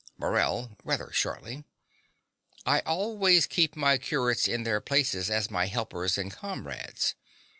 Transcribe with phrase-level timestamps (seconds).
[0.17, 1.63] MORELL (rather shortly).
[2.65, 7.13] I always keep my curates in their places as my helpers and comrades.